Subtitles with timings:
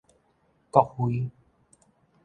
[0.71, 1.29] 國徽